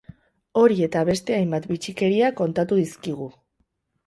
Hori 0.61 0.77
eta 0.85 1.03
beste 1.09 1.35
hainbat 1.39 1.67
bitxikeria 1.73 2.33
kontatu 2.41 2.79
dizkigu. 2.81 3.31